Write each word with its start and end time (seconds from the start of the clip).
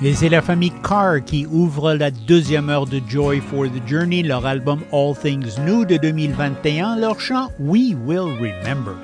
Et 0.00 0.14
c'est 0.14 0.28
la 0.28 0.42
famille 0.42 0.72
Carr 0.82 1.24
qui 1.26 1.44
ouvre 1.46 1.92
la 1.92 2.12
deuxième 2.12 2.70
heure 2.70 2.86
de 2.86 3.00
Joy 3.08 3.40
for 3.40 3.66
the 3.66 3.84
Journey, 3.84 4.22
leur 4.22 4.46
album 4.46 4.80
All 4.92 5.12
Things 5.16 5.58
New 5.66 5.84
de 5.84 5.96
2021, 5.96 6.96
leur 6.96 7.20
chant 7.20 7.48
We 7.58 7.96
Will 8.06 8.38
Remember. 8.40 8.94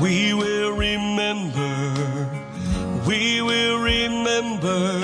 We 0.00 0.32
will 0.32 0.76
remember, 0.76 1.94
we 3.06 3.40
will 3.42 3.78
remember, 3.78 5.00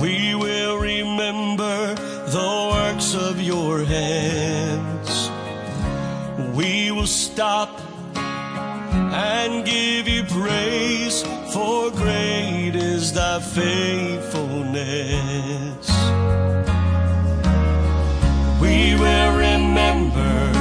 we 0.00 0.34
will 0.34 0.78
remember 0.78 1.94
the 2.30 2.70
works 2.72 3.14
of 3.14 3.40
your 3.40 3.84
hands. 3.84 5.30
We 6.54 6.90
will 6.90 7.06
stop 7.06 7.79
and 9.12 9.64
give 9.64 10.06
you 10.06 10.22
praise, 10.24 11.24
for 11.52 11.90
great 11.90 12.74
is 12.74 13.12
thy 13.12 13.40
faithfulness. 13.40 15.90
We 18.60 18.94
will 18.94 19.36
remember, 19.36 20.52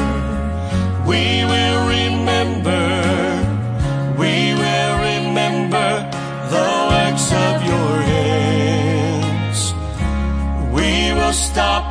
we 1.05 1.45
will 1.45 1.87
remember, 1.87 2.81
we 4.17 4.55
will 4.55 4.99
remember 5.11 6.09
the 6.49 6.87
works 6.89 7.31
of 7.31 7.63
your 7.63 8.01
hands. 8.01 9.73
We 10.73 11.13
will 11.13 11.33
stop 11.33 11.85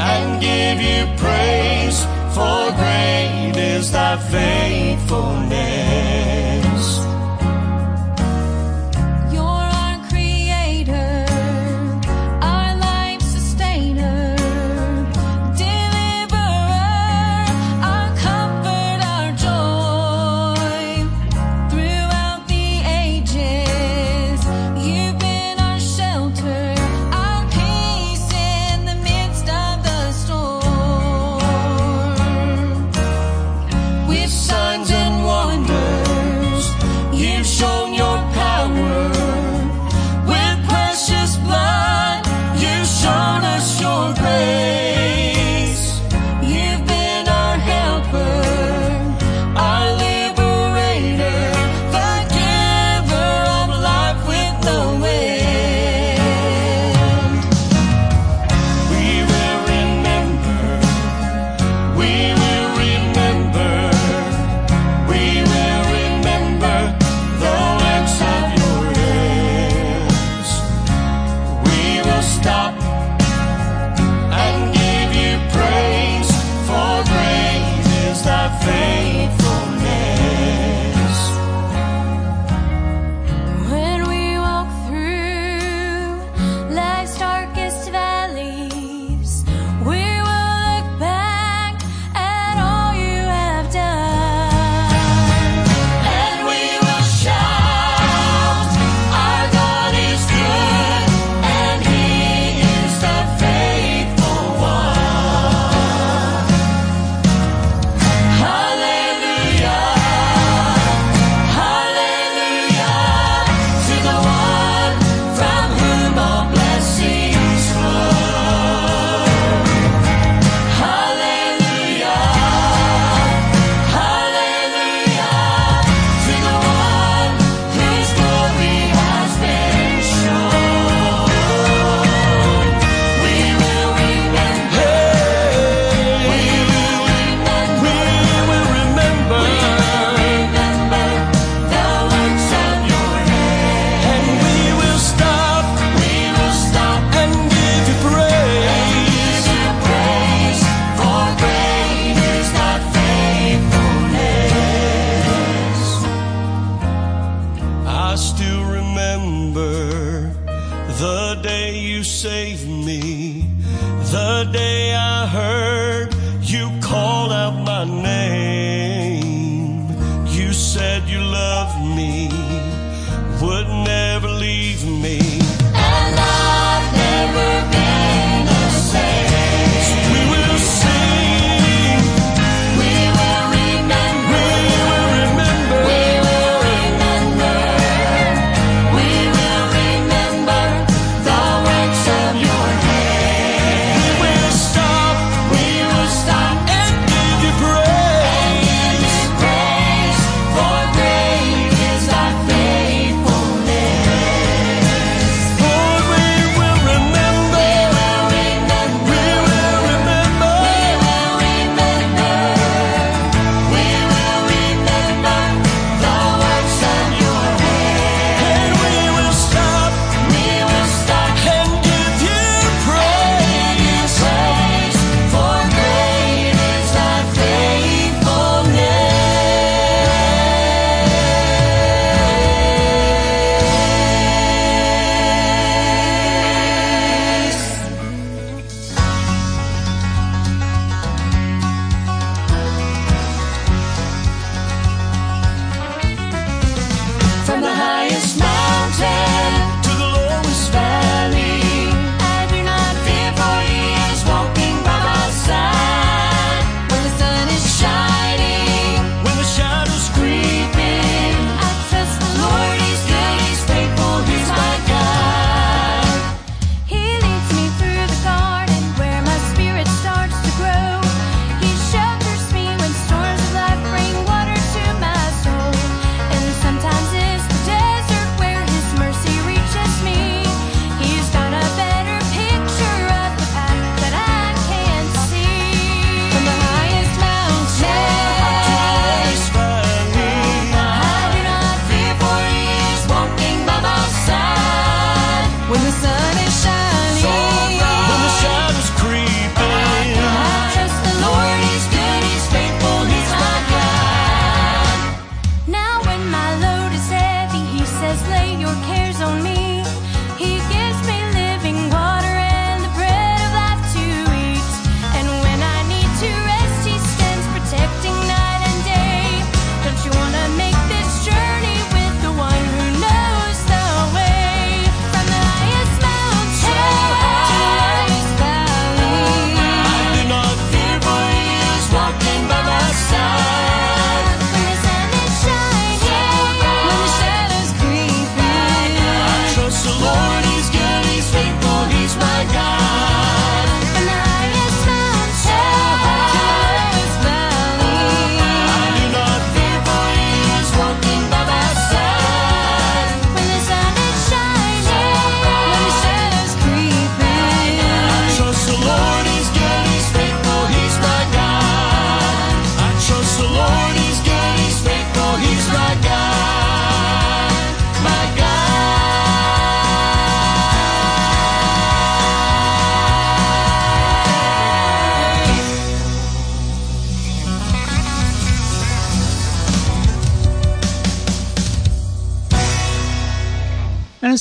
and 0.00 0.40
give 0.40 0.80
you 0.80 1.06
praise, 1.16 2.04
for 2.34 2.72
great 2.80 3.25
está 3.86 4.18
faithfulness. 4.18 6.35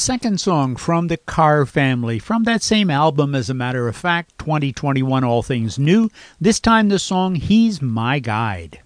second 0.05 0.39
song 0.39 0.75
from 0.75 1.07
the 1.07 1.17
Carr 1.17 1.65
family, 1.65 2.19
from 2.19 2.43
that 2.43 2.61
same 2.61 2.91
album, 2.91 3.33
as 3.33 3.49
a 3.49 3.55
matter 3.55 3.87
of 3.87 3.95
fact, 3.95 4.37
2021 4.37 5.23
All 5.23 5.41
Things 5.41 5.79
New. 5.79 6.11
This 6.39 6.59
time 6.59 6.89
the 6.89 6.99
song 6.99 7.33
He's 7.33 7.81
My 7.81 8.19
Guide. 8.19 8.81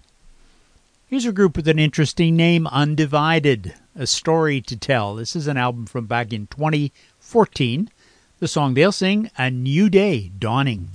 Here's 1.08 1.26
a 1.26 1.32
group 1.32 1.56
with 1.56 1.68
an 1.68 1.78
interesting 1.78 2.36
name, 2.36 2.66
Undivided, 2.68 3.74
a 3.94 4.06
story 4.06 4.62
to 4.62 4.78
tell. 4.78 5.14
This 5.14 5.36
is 5.36 5.46
an 5.46 5.58
album 5.58 5.84
from 5.84 6.06
back 6.06 6.32
in 6.32 6.46
2014. 6.46 7.90
The 8.38 8.48
song 8.48 8.72
they'll 8.72 8.90
sing, 8.90 9.30
A 9.36 9.50
New 9.50 9.90
Day 9.90 10.30
Dawning. 10.38 10.88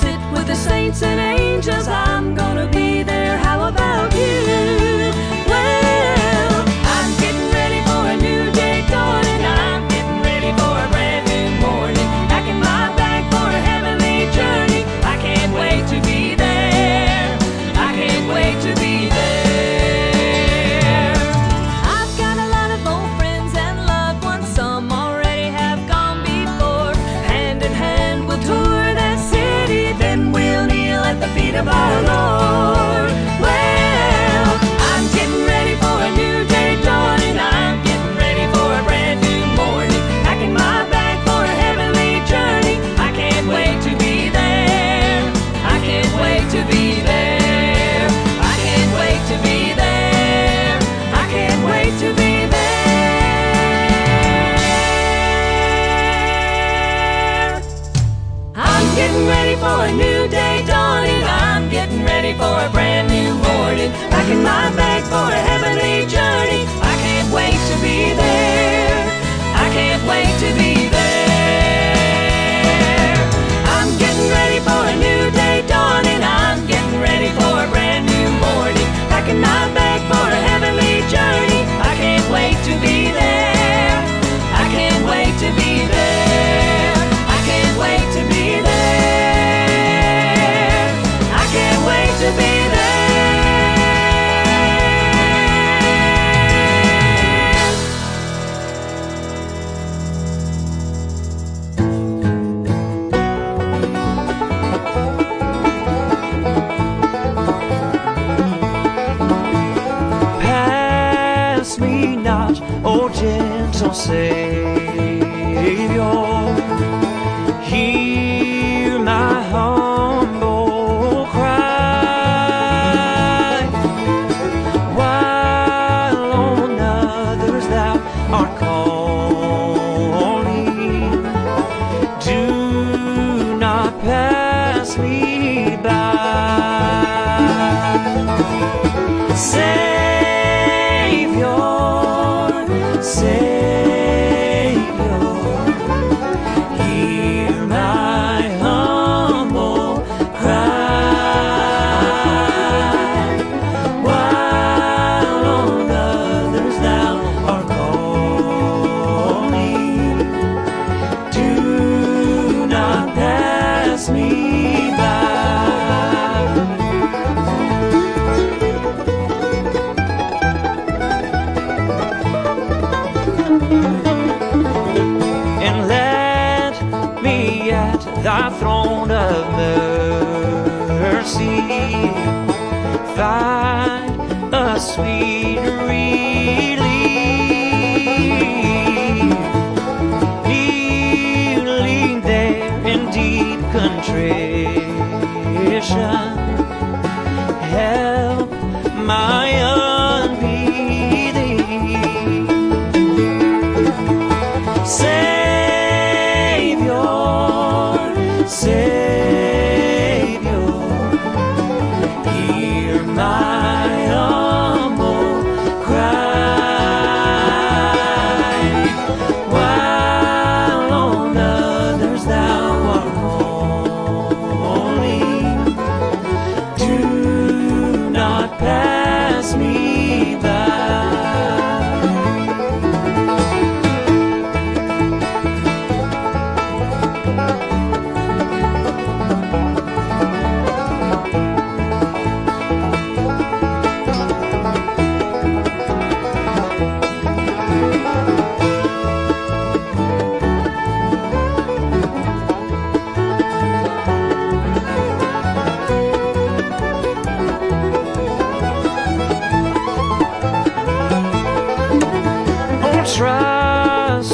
sit 0.00 0.20
with 0.32 0.46
the 0.46 0.54
saints 0.54 1.02
and 1.02 1.18
angels. 1.20 1.88
I'm 1.88 2.34
gonna 2.34 2.68
be 2.70 2.87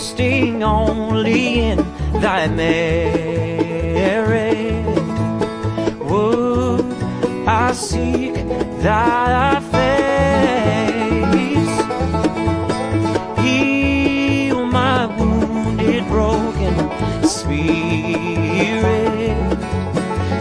trusting 0.04 0.62
only 0.62 1.60
in 1.60 1.78
thy 2.20 2.46
merit. 2.46 3.64
Would 5.98 6.84
I 7.48 7.72
seek 7.72 8.34
thy 8.82 9.60
face? 9.72 10.14
Heal 13.42 14.66
my 14.66 15.06
wounded, 15.18 16.06
broken 16.08 16.76
spirit. 17.26 17.56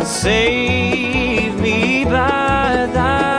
Save 0.05 1.57
me 1.61 2.03
by 2.03 2.89
thy 2.91 3.32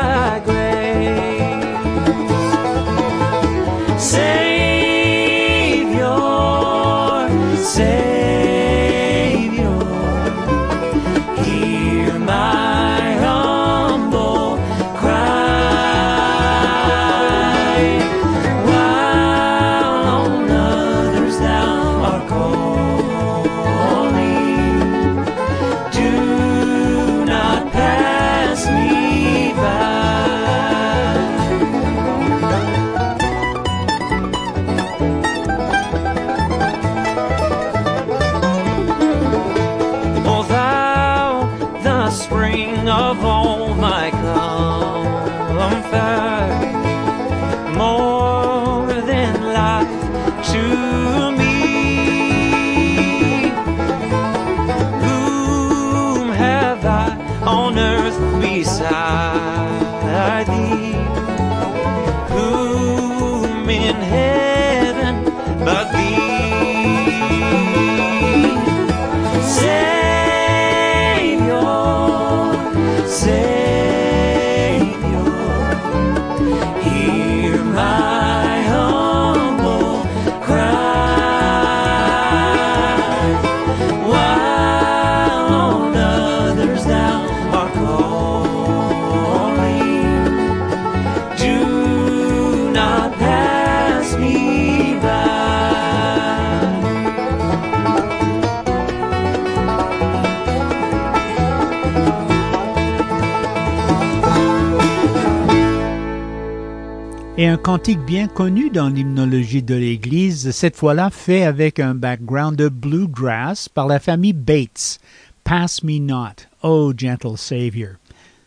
Et 107.45 107.49
un 107.49 107.59
cantique 107.59 108.01
bien 108.07 108.27
connu 108.27 108.71
dans 108.71 108.89
l'hymnologie 108.89 109.63
de 109.63 109.75
l'Église, 109.75 110.51
cette 110.53 110.77
fois-là 110.77 111.11
fait 111.11 111.45
avec 111.45 111.79
un 111.79 111.95
background 111.95 112.57
de 112.57 112.71
bluegrass 112.71 113.69
par 113.69 113.87
la 113.87 114.01
famille 114.01 114.33
Bates. 114.33 114.99
Pass 115.45 115.83
Me 115.83 115.99
Not, 115.99 116.47
Oh 116.63 116.95
Gentle 116.97 117.37
Savior. 117.37 117.97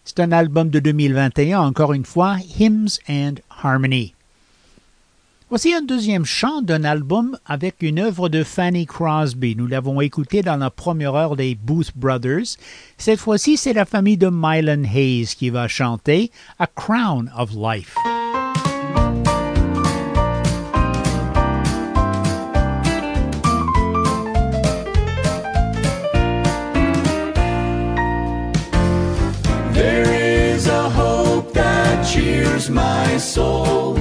C'est 0.04 0.20
un 0.20 0.32
album 0.32 0.72
de 0.72 0.80
2021, 0.80 1.60
encore 1.60 1.94
une 1.94 2.06
fois, 2.06 2.38
Hymns 2.60 2.98
and 3.08 3.36
Harmony. 3.62 4.16
Voici 5.52 5.76
un 5.76 5.84
deuxième 5.84 6.26
chant 6.26 6.64
d'un 6.64 6.84
album 6.84 7.38
avec 7.46 7.76
une 7.82 8.00
œuvre 8.00 8.30
de 8.30 8.44
Fanny 8.44 8.88
Crosby. 8.88 9.56
Nous 9.56 9.68
l'avons 9.68 10.02
écouté 10.02 10.42
dans 10.42 10.58
la 10.58 10.72
première 10.72 11.14
heure 11.14 11.36
des 11.36 11.54
Booth 11.54 11.92
Brothers. 11.96 12.58
Cette 12.98 13.20
fois-ci, 13.20 13.58
c'est 13.58 13.74
la 13.74 13.86
famille 13.86 14.18
de 14.18 14.32
Mylan 14.32 14.86
Hayes 14.92 15.36
qui 15.38 15.52
va 15.52 15.68
chanter 15.68 16.32
A 16.58 16.66
Crown 16.66 17.32
of 17.38 17.52
Life. 17.54 17.96
My 33.18 33.22
soul, 33.22 33.94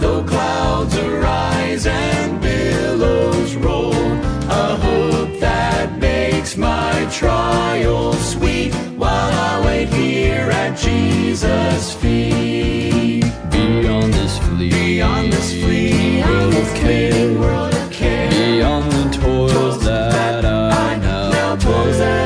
though 0.00 0.24
clouds 0.24 0.96
arise 0.96 1.86
and 1.86 2.40
billows 2.40 3.56
roll. 3.56 3.92
A 3.92 4.76
hope 4.86 5.38
that 5.38 5.98
makes 5.98 6.56
my 6.56 7.06
trial 7.12 8.14
sweet 8.14 8.72
while 8.96 9.32
I 9.50 9.62
wait 9.66 9.88
here 9.88 10.48
at 10.50 10.78
Jesus' 10.78 11.92
feet. 11.92 13.24
Beyond 13.50 14.14
this 14.14 14.38
fleet, 14.38 14.72
Beyond 14.72 15.30
this 15.30 15.52
fleeting 15.62 16.22
world 16.24 16.54
of 16.54 16.74
care, 16.74 17.38
world 17.38 17.74
of 17.74 17.90
care, 17.90 18.30
beyond 18.30 18.90
the 18.92 19.04
toils 19.18 19.84
that 19.84 20.42
I 20.46 20.96
now 20.96 21.30
now 21.32 21.56
toils 21.56 22.23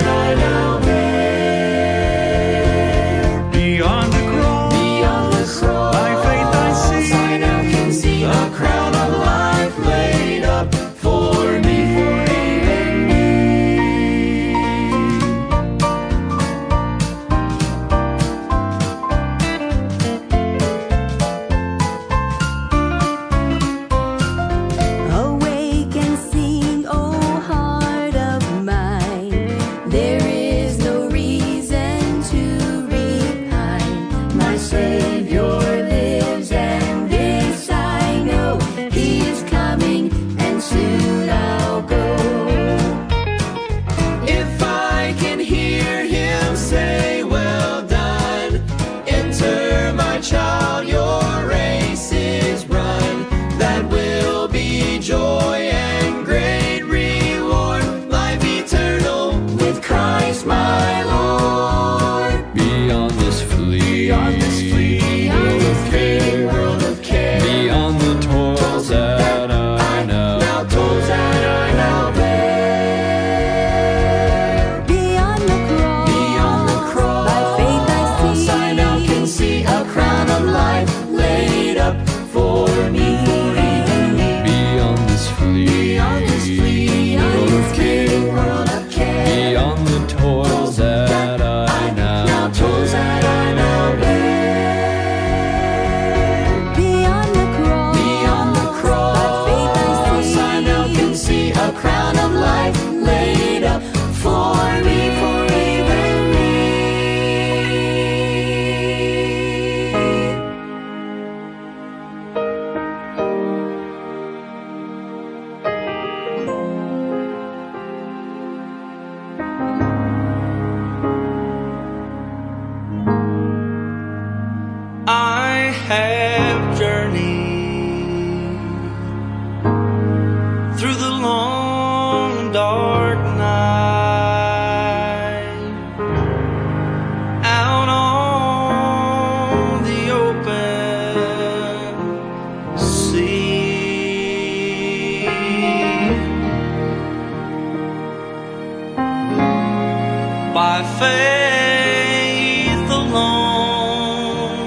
faith 150.99 152.91
alone 152.91 154.59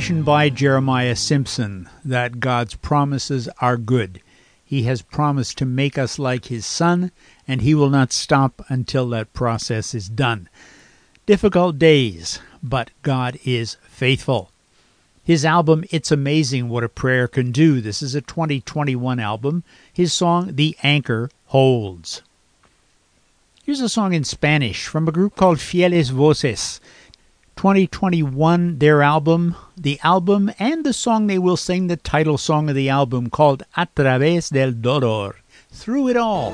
By 0.04 0.50
Jeremiah 0.50 1.16
Simpson 1.16 1.88
that 2.04 2.42
God's 2.42 2.76
promises 2.76 3.48
are 3.62 3.78
good. 3.78 4.22
He 4.66 4.84
has 4.84 5.02
promised 5.02 5.58
to 5.60 5.66
make 5.66 5.98
us 5.98 6.20
like 6.20 6.46
His 6.46 6.66
Son, 6.66 7.12
and 7.48 7.62
He 7.62 7.74
will 7.74 7.90
not 7.90 8.12
stop 8.12 8.66
until 8.68 9.08
that 9.10 9.32
process 9.32 9.96
is 9.96 10.10
done. 10.10 10.50
Difficult 11.26 11.80
days, 11.80 12.40
but 12.62 12.92
God 13.02 13.40
is 13.46 13.78
faithful. 13.88 14.52
His 15.24 15.46
album, 15.46 15.86
It's 15.90 16.12
Amazing 16.12 16.68
What 16.68 16.84
a 16.84 16.90
Prayer 16.90 17.30
Can 17.30 17.54
Do. 17.54 17.80
This 17.80 18.02
is 18.02 18.14
a 18.14 18.20
2021 18.20 19.22
album. 19.22 19.64
His 19.94 20.12
song, 20.12 20.58
The 20.58 20.76
Anchor, 20.84 21.30
holds. 21.46 22.22
Here's 23.64 23.80
a 23.80 23.88
song 23.88 24.14
in 24.14 24.26
Spanish 24.26 24.86
from 24.86 25.08
a 25.08 25.14
group 25.14 25.38
called 25.38 25.62
Fieles 25.62 26.10
Voces. 26.10 26.82
2021, 27.56 28.80
their 28.80 29.02
album, 29.02 29.56
the 29.78 30.00
album, 30.04 30.52
and 30.60 30.84
the 30.86 30.94
song 30.94 31.28
they 31.28 31.38
will 31.38 31.58
sing, 31.58 31.88
the 31.88 31.98
title 31.98 32.38
song 32.38 32.70
of 32.70 32.76
the 32.76 32.90
album 32.90 33.30
called 33.30 33.64
A 33.78 33.88
Través 33.96 34.50
del 34.52 34.72
Dolor. 34.74 35.36
Through 35.72 36.10
it 36.10 36.18
all. 36.18 36.52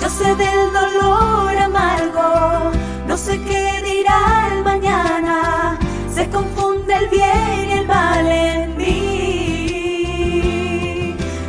Yo 0.00 0.08
sé 0.08 0.34
del 0.36 0.72
dolor 0.72 1.56
amargo, 1.56 2.72
no 3.06 3.16
sé 3.16 3.40
qué 3.42 3.82
dirá 3.82 4.50
el 4.52 4.62
mañana. 4.64 5.78
Se 6.12 6.28
confunde 6.28 6.94
el 6.94 7.08
bien 7.08 7.68
y 7.68 7.72
el 7.72 7.86
mal 7.86 8.26
en 8.26 8.76
mí. 8.76 10.02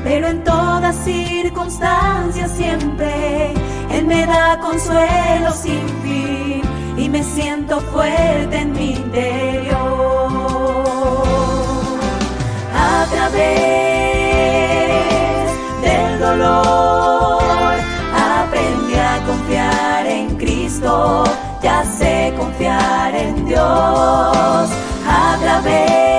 Pero 0.03 0.27
en 0.27 0.43
todas 0.43 0.95
circunstancias 1.73 2.51
siempre 2.51 3.53
Él 3.91 4.05
me 4.05 4.25
da 4.25 4.59
consuelo 4.59 5.51
sin 5.51 5.87
fin 6.03 6.61
y 6.97 7.09
me 7.09 7.23
siento 7.23 7.79
fuerte 7.79 8.59
en 8.59 8.71
mi 8.73 8.91
interior. 8.91 9.77
A 12.75 13.05
través 13.11 13.41
del 15.81 16.19
dolor 16.19 17.73
aprendí 18.13 18.95
a 18.95 19.23
confiar 19.25 20.05
en 20.05 20.35
Cristo, 20.37 21.23
ya 21.61 21.83
sé 21.85 22.33
confiar 22.37 23.15
en 23.15 23.45
Dios. 23.47 24.69
A 25.07 25.37
través 25.41 26.12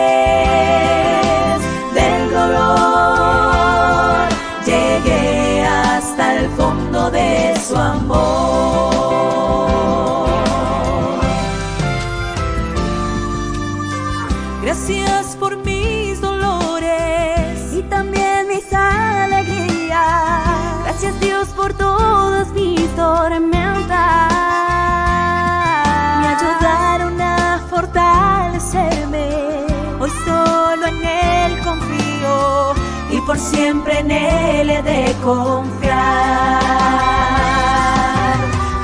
por 33.34 33.40
siempre 33.40 33.98
en 33.98 34.10
Él 34.12 34.70
he 34.70 34.82
de 34.82 35.12
confiar. 35.24 35.98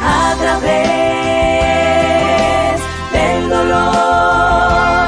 A 0.02 0.34
través 0.40 0.70
del 3.12 3.48
dolor 3.48 5.06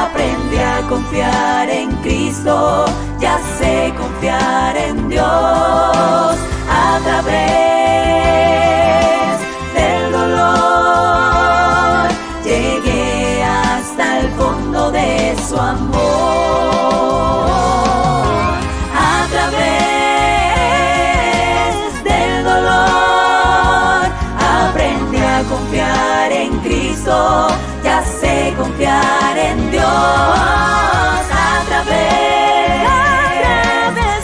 aprendí 0.00 0.58
a 0.58 0.82
confiar 0.88 1.70
en 1.70 1.90
Cristo, 2.02 2.86
ya 3.20 3.38
sé 3.58 3.94
confiar 3.96 4.76
en 4.76 5.08
Dios. 5.08 6.36
A 6.68 6.98
través 7.04 7.71
Ya 27.82 27.98
sé 28.20 28.54
confiar 28.56 29.36
en 29.36 29.70
Dios. 29.70 29.84
A 29.84 31.62
través, 31.68 32.22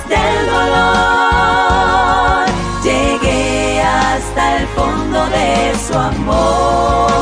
del 0.09 0.39
dolor 0.51 2.47
llegué 2.83 3.83
hasta 3.83 4.43
el 4.59 4.67
fondo 4.69 5.21
de 5.37 5.51
su 5.87 5.95
amor. 5.95 7.19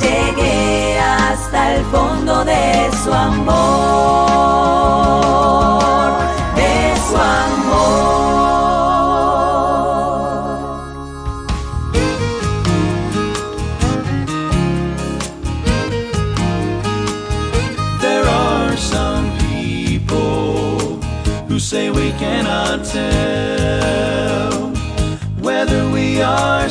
Llegué 0.00 0.98
hasta 1.00 1.58
el 1.74 1.84
fondo 1.86 2.44
de 2.44 2.90
su 3.02 3.12
amor, 3.12 4.69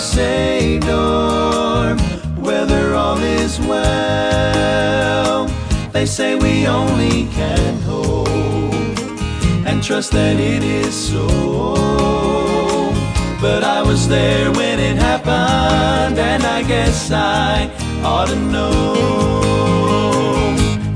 saved 0.09 0.89
or 0.89 1.95
whether 2.41 2.95
all 2.95 3.19
is 3.19 3.59
well. 3.59 5.47
They 5.91 6.05
say 6.07 6.35
we 6.35 6.65
only 6.67 7.27
can 7.27 7.79
hope 7.81 8.27
and 9.67 9.83
trust 9.83 10.11
that 10.13 10.39
it 10.39 10.63
is 10.63 10.95
so. 11.11 11.27
But 13.39 13.63
I 13.63 13.83
was 13.83 14.07
there 14.07 14.51
when 14.51 14.79
it 14.79 14.97
happened, 14.97 16.17
and 16.17 16.43
I 16.43 16.63
guess 16.63 17.11
I 17.11 17.69
ought 18.03 18.29
to 18.29 18.35
know. 18.35 18.95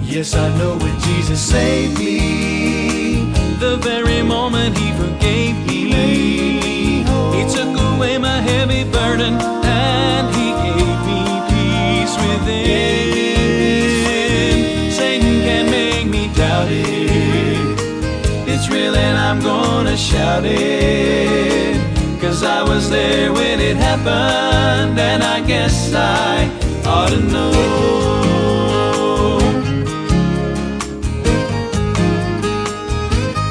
Yes, 0.02 0.36
I 0.36 0.48
know 0.58 0.76
when 0.78 1.00
Jesus 1.02 1.40
saved 1.40 2.00
me, 2.00 2.43
gonna 20.34 20.48
it. 20.48 22.22
Cause 22.22 22.44
I 22.44 22.64
was 22.64 22.90
there 22.90 23.32
when 23.32 23.60
it 23.60 23.78
happened, 23.78 25.00
and 25.00 25.22
I 25.24 25.42
guess 25.46 25.94
I 25.94 26.50
ought 26.86 27.10
to 27.10 27.20
know. 27.20 27.52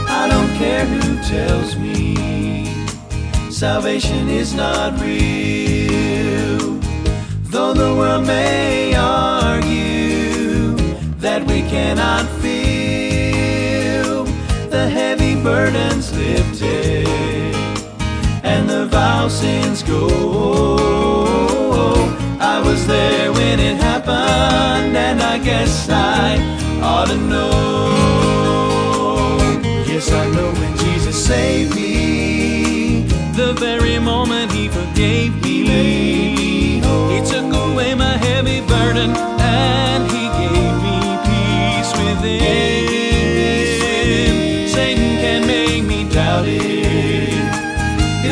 I 0.08 0.26
don't 0.28 0.56
care 0.56 0.84
who 0.86 1.22
tells 1.22 1.76
me 1.76 2.66
salvation 3.50 4.28
is 4.28 4.54
not 4.54 5.00
real. 5.00 6.80
Though 7.52 7.74
the 7.74 7.94
world 7.94 8.26
may 8.26 8.94
argue 8.96 10.74
that 11.18 11.46
we 11.46 11.60
cannot 11.62 12.26
feel 12.40 14.24
the 14.70 14.88
heavy 14.88 15.34
burdens 15.42 16.12
lifted 16.16 16.61
vow 19.22 19.28
sins 19.28 19.82
go. 19.84 20.08
when 23.36 23.60
it 23.60 23.76
happened, 23.76 24.96
and 24.96 25.22
I 25.22 25.38
guess 25.38 25.88
I 25.88 26.38
ought 26.82 27.08
to 27.08 27.16
know. 27.16 27.50
Yes, 29.86 30.10
I 30.10 30.26
know 30.34 30.50
when 30.60 30.76
Jesus 30.78 31.26
saved 31.26 31.74
me, 31.76 33.02
the 33.36 33.52
very 33.58 33.98
moment 33.98 34.50
He 34.52 34.68
forgave 34.68 35.32
me, 35.42 36.80
He 37.12 37.18
took 37.32 37.48
away 37.66 37.94
my 37.94 38.16
heavy 38.16 38.60
burden, 38.62 39.10
and 39.38 40.02
He 40.10 40.24
gave 40.40 40.74
me 40.86 40.98
peace 41.28 41.92
within. 41.98 42.61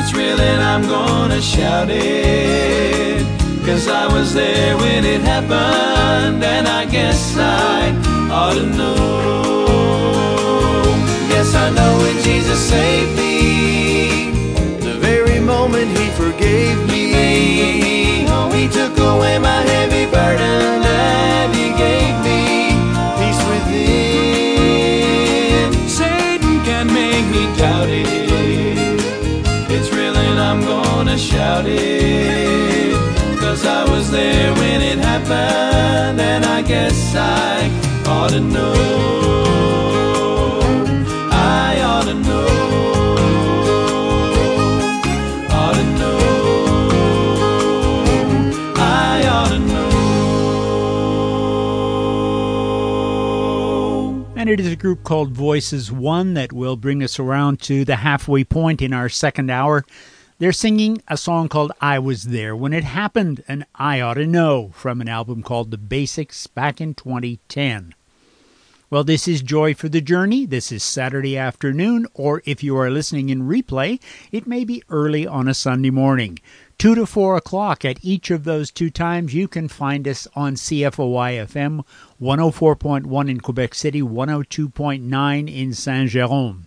It's 0.03 0.15
real 0.15 0.41
and 0.41 0.63
I'm 0.63 0.89
gonna 0.89 1.43
shout 1.43 1.91
it. 1.91 3.23
Cause 3.67 3.87
I 3.87 4.07
was 4.11 4.33
there 4.33 4.75
when 4.79 5.05
it 5.05 5.21
happened, 5.21 6.43
and 6.43 6.67
I 6.67 6.87
guess 6.87 7.37
I 7.37 7.93
ought 8.33 8.55
to 8.55 8.65
know. 8.65 8.97
Yes, 11.29 11.55
I 11.55 11.69
know 11.69 11.99
when 11.99 12.17
Jesus 12.25 12.59
saved 12.59 13.15
me, 13.15 14.31
the 14.81 14.95
very 14.99 15.39
moment 15.39 15.89
He 15.99 16.09
forgave 16.23 16.79
me. 16.89 17.13
He 17.13 18.25
oh, 18.27 18.49
took 18.73 18.97
away 18.99 19.39
my 19.39 19.61
heavy 19.73 20.07
burden, 20.11 20.83
and 20.83 21.55
He 21.55 21.75
gave 21.85 22.17
me 22.25 22.73
peace 23.19 23.43
within. 23.53 24.49
Satan 25.91 26.63
can 26.65 26.87
make 26.87 27.27
me 27.35 27.45
doubt 27.59 27.91
it. 27.91 28.00
Cause 33.39 33.65
I 33.67 33.85
was 33.91 34.11
there 34.11 34.53
when 34.55 34.81
it 34.83 34.99
happened, 34.99 36.21
and 36.21 36.45
I 36.45 36.63
guess 36.63 37.15
I. 37.15 37.71
Ought 38.07 38.31
to 38.31 38.41
know. 38.41 38.73
I 41.31 41.81
ought 41.83 42.05
to 42.07 42.15
know. 42.15 42.61
And 54.37 54.49
it 54.49 54.59
is 54.59 54.73
a 54.73 54.77
group 54.77 55.05
called 55.05 55.33
Voices 55.33 55.93
One 55.93 56.33
that 56.33 56.51
will 56.53 56.77
bring 56.77 57.03
us 57.03 57.19
around 57.19 57.61
to 57.61 57.85
the 57.85 57.97
halfway 57.97 58.43
point 58.43 58.81
in 58.81 58.95
our 58.95 59.11
second 59.11 59.51
hour. 59.51 59.85
They're 60.41 60.53
singing 60.53 61.03
a 61.07 61.19
song 61.19 61.51
called 61.51 61.71
I 61.83 61.99
Was 61.99 62.25
There 62.25 62.57
When 62.57 62.73
It 62.73 62.83
Happened, 62.83 63.45
and 63.47 63.67
I 63.75 64.01
Ought 64.01 64.15
to 64.15 64.27
Know 64.27 64.71
from 64.73 65.03
an 65.03 65.09
album 65.09 65.43
called 65.43 65.71
The 65.71 65.77
Basics 65.77 66.47
back 66.47 66.81
in 66.81 66.95
2010. 66.95 67.95
Well, 68.89 69.05
this 69.05 69.29
is 69.29 69.43
Joy 69.43 69.75
for 69.75 69.91
the 69.91 70.01
Journey. 70.01 70.47
This 70.47 70.73
is 70.73 70.83
Saturday 70.83 71.37
afternoon, 71.37 72.07
or 72.15 72.41
if 72.47 72.65
you 72.65 72.75
are 72.79 72.89
listening 72.89 73.29
in 73.29 73.43
replay, 73.43 74.01
it 74.33 74.47
may 74.47 74.65
be 74.65 74.83
early 74.89 75.27
on 75.27 75.47
a 75.47 75.53
Sunday 75.53 75.91
morning. 75.91 76.39
2 76.79 76.95
to 76.95 77.05
4 77.05 77.37
o'clock 77.37 77.85
at 77.85 78.03
each 78.03 78.31
of 78.31 78.45
those 78.45 78.71
two 78.71 78.89
times, 78.89 79.35
you 79.35 79.47
can 79.47 79.69
find 79.69 80.09
us 80.09 80.27
on 80.35 80.55
CFOI 80.55 81.45
FM 81.49 81.85
104.1 82.19 83.29
in 83.29 83.41
Quebec 83.41 83.75
City, 83.75 84.01
102.9 84.01 85.55
in 85.55 85.75
Saint 85.75 86.09
Jerome. 86.09 86.65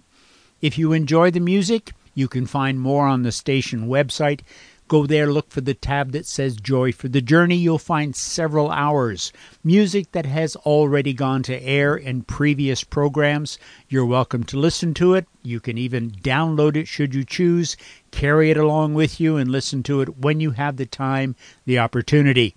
If 0.62 0.78
you 0.78 0.94
enjoy 0.94 1.32
the 1.32 1.40
music, 1.40 1.94
you 2.14 2.28
can 2.28 2.46
find 2.46 2.80
more 2.80 3.08
on 3.08 3.24
the 3.24 3.32
station 3.32 3.88
website. 3.88 4.42
Go 4.88 5.08
there, 5.08 5.32
look 5.32 5.50
for 5.50 5.62
the 5.62 5.74
tab 5.74 6.12
that 6.12 6.26
says 6.26 6.56
Joy 6.58 6.92
for 6.92 7.08
the 7.08 7.22
Journey. 7.22 7.56
You'll 7.56 7.80
find 7.80 8.16
several 8.16 8.70
hours. 8.70 9.32
Music 9.64 10.12
that 10.12 10.26
has 10.26 10.56
already 10.58 11.14
gone 11.14 11.42
to 11.44 11.64
air 11.64 11.96
in 11.96 12.24
previous 12.24 12.84
programs. 12.84 13.58
You're 13.88 14.06
welcome 14.06 14.44
to 14.44 14.58
listen 14.58 14.94
to 14.96 15.16
it. 15.16 15.26
You 15.42 15.60
can 15.60 15.78
even 15.78 16.12
download 16.12 16.76
it 16.76 16.88
should 16.88 17.16
you 17.16 17.24
choose, 17.24 17.78
carry 18.12 18.52
it 18.52 18.58
along 18.58 18.94
with 18.94 19.20
you, 19.20 19.38
and 19.38 19.50
listen 19.50 19.84
to 19.84 20.02
it 20.02 20.18
when 20.18 20.40
you 20.40 20.52
have 20.52 20.78
the 20.78 20.86
time, 20.86 21.36
the 21.66 21.80
opportunity. 21.80 22.56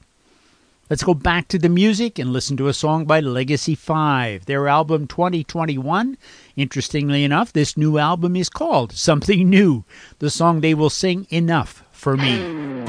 Let's 0.89 1.03
go 1.03 1.15
back 1.15 1.49
to 1.49 1.59
the 1.59 1.69
music 1.69 2.17
and 2.17 2.33
listen 2.33 2.57
to 2.59 2.69
a 2.69 2.73
song 2.73 3.07
by 3.07 3.19
Legacy 3.19 3.75
5, 3.75 4.47
their 4.47 4.69
album 4.69 5.09
2021. 5.09 6.17
Interestingly 6.57 7.23
enough, 7.23 7.53
this 7.53 7.77
new 7.77 7.99
album 7.99 8.35
is 8.35 8.49
called 8.49 8.93
Something 8.93 9.51
New. 9.51 9.85
The 10.21 10.31
song 10.31 10.63
they 10.63 10.73
will 10.73 10.89
sing 10.89 11.27
Enough 11.29 11.85
for 11.93 12.17
Me. 12.17 12.87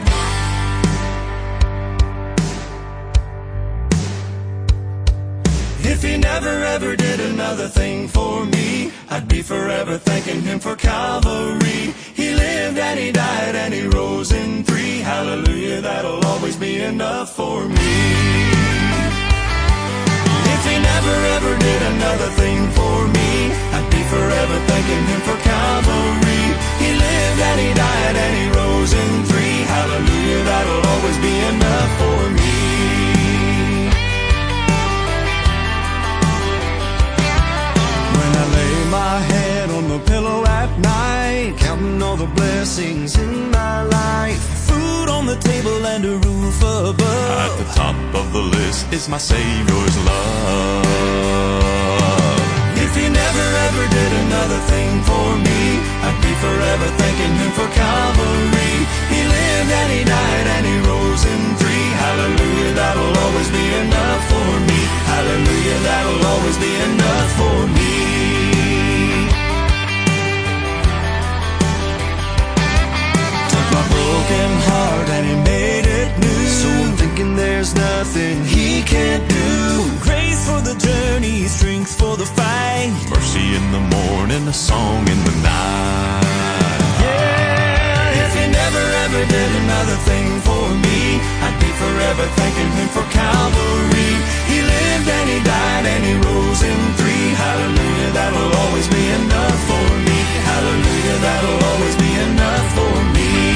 If 5.80 6.02
he 6.02 6.18
never 6.18 6.48
ever 6.48 6.96
did 6.96 7.20
another 7.20 7.68
thing 7.68 8.08
for 8.08 8.46
me, 8.46 8.94
I'd 9.10 9.28
be 9.28 9.42
forever 9.42 9.98
thanking 9.98 10.44
him 10.44 10.60
for 10.60 10.78
Calvary. 10.78 11.94
He 12.14 12.34
lived 12.34 12.78
and 12.78 12.98
he 12.98 13.12
died 13.12 13.56
and 13.56 13.74
he 13.74 13.88
rose 13.88 14.32
in 14.32 14.64
three. 14.64 15.00
Hallelujah, 15.00 15.82
that'll 15.82 16.26
always 16.26 16.56
be 16.56 16.80
enough 16.82 17.36
for 17.36 17.68
me. 17.68 18.97
Did 21.60 21.82
another 21.94 22.30
thing 22.40 22.60
for 22.78 22.98
me, 23.18 23.30
I'd 23.76 23.88
be 23.90 24.02
forever 24.14 24.58
thanking 24.70 25.04
him 25.12 25.22
for 25.28 25.38
Calvary. 25.44 26.46
He 26.82 26.90
lived 26.94 27.40
and 27.50 27.60
he 27.66 27.70
died 27.74 28.16
and 28.24 28.34
he 28.40 28.46
rose 28.60 28.94
in 28.94 29.12
three. 29.30 29.58
Hallelujah, 29.76 30.44
that'll 30.44 30.86
always 30.94 31.18
be 31.28 31.36
enough 31.52 31.92
for 32.02 32.20
me. 32.40 32.56
When 38.18 38.32
I 38.42 38.46
lay 38.58 38.76
my 39.00 39.16
head 39.32 39.70
on 39.72 39.86
the 39.94 40.00
pillow 40.12 40.46
at 40.46 40.70
night, 40.80 40.87
counting 41.88 42.04
all 42.04 42.16
the 42.16 42.26
blessings 42.36 43.18
in 43.18 43.52
my 43.52 43.84
life, 43.84 44.40
food 44.68 45.10
on 45.10 45.26
the 45.26 45.36
table 45.38 45.86
and 45.86 46.06
a 46.06 46.18
roof 46.28 46.62
above. 46.62 47.00
At 47.00 47.58
the 47.58 47.66
top 47.74 47.96
of 48.16 48.34
the 48.34 48.42
list 48.42 48.92
is 48.94 49.08
my 49.10 49.18
Savior's 49.18 49.98
love. 50.06 50.86
If 52.76 52.96
he 52.96 53.08
never 53.10 53.48
ever 53.68 53.84
did 53.88 54.12
another 54.26 54.60
thing 54.72 55.02
for 55.04 55.28
me, 55.48 55.62
I'd 56.06 56.20
be 56.22 56.34
forever 56.44 56.88
thanking 57.00 57.34
him 57.42 57.52
for 57.52 57.68
Calvary. 57.74 58.76
He 59.14 59.22
lived 59.24 59.72
and 59.80 59.90
he 59.96 60.04
died 60.04 60.48
and 60.56 60.66
he 60.66 60.76
rose 60.90 61.24
in 61.26 61.42
three. 61.62 61.88
Hallelujah, 62.04 62.74
that'll 62.74 63.18
always 63.26 63.50
be 63.50 63.66
enough 63.84 64.24
for 64.32 64.52
me. 64.70 64.80
Hallelujah, 65.14 65.80
that'll 65.88 66.26
always 66.34 66.58
be 66.58 66.74
enough 66.90 67.32
for 67.40 67.58
me. 67.76 68.57
My 73.76 73.84
broken 73.88 74.50
heart 74.70 75.08
and 75.16 75.24
he 75.26 75.36
made 75.44 75.86
it 75.86 76.10
new. 76.20 76.42
So 76.62 76.70
I'm 76.70 76.96
thinking 76.96 77.36
there's 77.36 77.76
nothing 77.76 78.44
he 78.46 78.82
can't 78.84 79.28
do. 79.30 79.48
Grace 80.02 80.48
for 80.48 80.62
the 80.62 80.76
journey, 80.76 81.46
strength 81.46 81.94
for 81.98 82.18
the 82.18 82.26
fight. 82.26 82.92
Mercy 83.10 83.56
in 83.56 83.66
the 83.72 83.84
morning, 83.96 84.48
a 84.48 84.54
song 84.54 85.08
in 85.08 85.20
the 85.28 85.36
night. 85.44 86.80
Yeah, 87.04 88.26
if 88.26 88.32
he 88.40 88.46
never 88.52 88.84
ever 89.06 89.22
did 89.26 89.52
another 89.64 89.98
thing 90.10 90.28
for 90.48 90.66
me, 90.86 91.20
I'd 91.46 91.58
be 91.60 91.72
forever 91.82 92.26
thanking 92.40 92.72
him 92.80 92.90
for 92.90 93.06
Calvary. 93.12 94.14
He 94.52 94.62
lived 94.62 95.08
and 95.08 95.28
he 95.30 95.40
died 95.44 95.86
and 95.86 96.02
he 96.06 96.14
rose 96.28 96.62
in 96.64 96.80
three. 97.00 97.28
Hallelujah, 97.36 98.12
that'll 98.18 98.52
always 98.64 98.88
be 98.88 99.04
enough 99.20 99.60
for 99.70 99.88
me. 100.08 100.20
Hallelujah, 100.52 101.18
that'll 101.26 101.62
always 101.72 101.96
be 101.98 102.12
enough 102.28 102.68
for 102.78 102.96
me. 103.16 103.47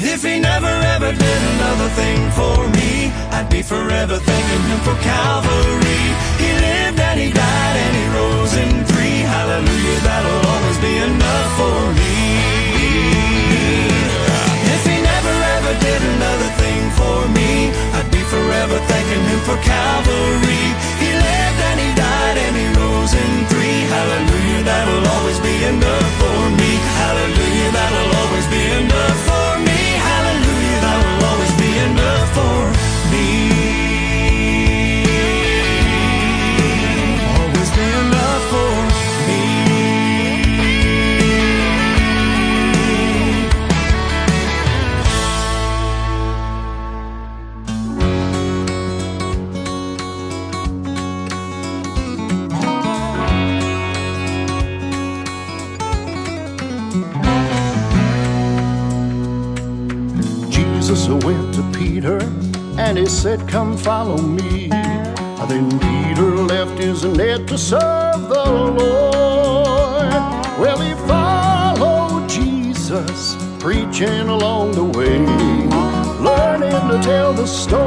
If 0.00 0.22
he 0.22 0.38
never 0.38 0.70
ever 0.94 1.10
did 1.10 1.40
another 1.58 1.88
thing 1.98 2.30
for 2.30 2.68
me, 2.78 3.10
I'd 3.34 3.50
be 3.50 3.62
forever 3.62 4.18
thanking 4.22 4.62
him 4.70 4.78
for 4.86 4.94
Calvary. 5.02 6.04
He 6.38 6.50
lived 6.54 7.00
and 7.02 7.18
he 7.18 7.34
died 7.34 7.76
and 7.82 7.94
he 7.98 8.06
rose 8.14 8.54
in 8.54 8.86
three. 8.86 9.26
Hallelujah, 9.26 9.98
that'll 10.06 10.46
always 10.54 10.78
be 10.78 10.94
enough 11.02 11.50
for 11.58 11.80
me. 11.98 12.14
If 14.70 14.86
he 14.86 15.02
never 15.02 15.34
ever 15.58 15.74
did 15.82 16.00
another 16.14 16.50
thing 16.62 16.82
for 16.94 17.18
me, 17.34 17.74
I'd 17.98 18.06
be 18.14 18.22
forever 18.22 18.78
thanking 18.78 19.24
him 19.26 19.40
for 19.50 19.58
Calvary. 19.66 20.66
He 21.02 21.10
lived 21.10 21.60
and 21.74 21.78
he 21.82 21.90
died 21.98 22.38
and 22.38 22.54
he 22.54 22.66
rose 22.78 23.14
in 23.18 23.32
three. 23.50 23.82
Hallelujah, 23.90 24.62
that'll 24.62 24.97
follow 64.08 64.22
me. 64.22 64.68
Then 65.48 65.78
Peter 65.80 66.36
left 66.36 66.78
his 66.78 67.04
net 67.04 67.46
to 67.48 67.56
serve 67.56 68.28
the 68.28 68.44
Lord. 68.78 70.12
Well, 70.60 70.78
he 70.78 70.92
followed 71.06 72.28
Jesus, 72.28 73.36
preaching 73.58 74.28
along 74.28 74.72
the 74.72 74.84
way, 74.84 75.18
learning 76.20 76.80
to 76.90 77.00
tell 77.02 77.32
the 77.32 77.46
story 77.46 77.77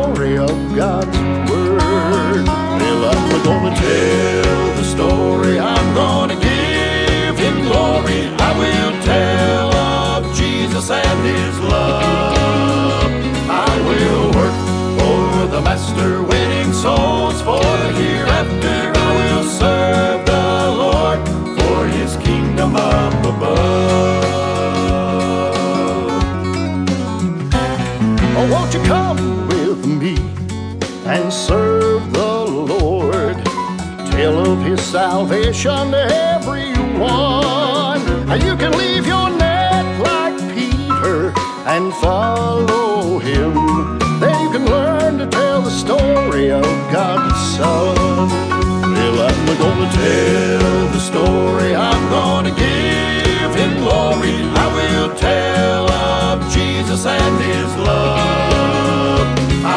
above. 23.42 24.24
Oh, 28.38 28.48
won't 28.52 28.74
you 28.74 28.82
come 28.84 29.48
with 29.48 29.86
me 29.86 30.16
and 31.06 31.32
serve 31.32 32.12
the 32.14 32.46
Lord? 32.46 33.38
Tell 34.12 34.38
of 34.52 34.64
his 34.64 34.82
salvation 34.82 35.92
to 35.92 36.04
everyone. 36.34 38.02
And 38.30 38.44
you 38.44 38.56
can 38.56 38.72
leave 38.78 39.06
your 39.06 39.30
net 39.30 39.86
like 40.00 40.38
Peter 40.56 41.34
and 41.68 41.94
follow 41.96 43.20
him. 43.20 43.54
Then 44.20 44.36
you 44.44 44.52
can 44.52 44.66
learn 44.66 45.18
to 45.20 45.28
tell 45.28 45.62
the 45.62 45.72
story 45.72 46.52
of 46.52 46.64
God's 46.92 47.40
Son. 47.58 48.30
Well, 48.94 49.20
I'm 49.30 49.46
gonna 49.58 49.90
tell 49.92 50.88
the 50.96 51.00
story. 51.00 51.76
I'm 51.76 52.10
gonna 52.10 52.52
give 52.52 53.11
tell 55.32 55.86
of 55.92 56.38
Jesus 56.58 57.06
and 57.06 57.36
his 57.50 57.72
love. 57.90 59.28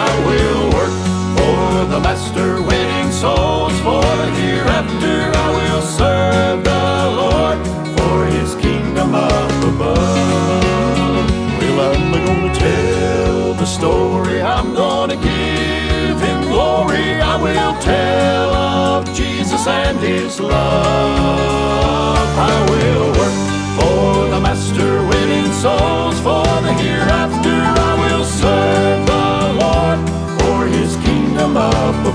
I 0.07 0.11
will 0.27 0.65
work 0.79 0.97
for 1.37 1.67
the 1.93 2.01
Master, 2.07 2.51
winning 2.71 3.11
souls 3.23 3.77
for 3.87 4.07
hereafter. 4.41 5.19
I 5.45 5.49
will 5.59 5.83
serve 6.01 6.59
the 6.73 6.87
Lord 7.23 7.59
for 7.97 8.17
his 8.37 8.51
kingdom 8.67 9.11
up 9.15 9.55
above. 9.73 11.27
Well, 11.61 11.79
I'm 11.91 12.13
gonna 12.27 12.55
tell 12.67 13.55
the 13.63 13.69
story. 13.79 14.39
I'm 14.43 14.69
gonna 14.83 15.19
give 15.31 16.17
him 16.29 16.39
glory. 16.53 17.07
I 17.33 17.35
will 17.47 17.75
tell 17.93 18.51
of 18.55 19.03
Jesus 19.21 19.63
and 19.67 19.99
his 19.99 20.41
love. 20.41 22.29
I 22.53 22.57
will 22.71 23.24